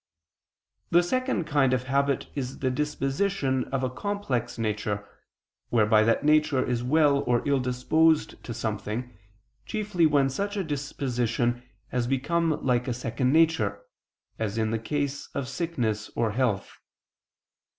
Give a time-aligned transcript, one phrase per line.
[0.89, 5.07] The second kind of habit is the disposition of a complex nature,
[5.69, 9.15] whereby that nature is well or ill disposed to something,
[9.67, 13.79] chiefly when such a disposition has become like a second nature,
[14.39, 16.79] as in the case of sickness or health.